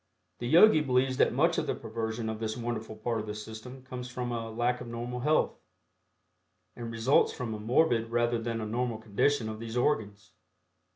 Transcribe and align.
The 0.39 0.47
Yogi 0.47 0.81
believes 0.81 1.17
that 1.17 1.31
much 1.31 1.59
of 1.59 1.67
the 1.67 1.75
perversion 1.75 2.27
of 2.27 2.39
this 2.39 2.57
wonderful 2.57 2.95
part 2.95 3.19
of 3.19 3.27
the 3.27 3.35
system 3.35 3.83
comes 3.83 4.09
from 4.09 4.31
a 4.31 4.49
lack 4.49 4.81
of 4.81 4.87
normal 4.87 5.19
health, 5.19 5.59
and 6.75 6.91
results 6.91 7.33
from 7.33 7.53
a 7.53 7.59
morbid 7.59 8.09
rather 8.09 8.39
than 8.39 8.61
a 8.61 8.65
normal 8.65 8.97
condition 8.97 9.47
of 9.47 9.59
these 9.59 9.77
organs. 9.77 10.31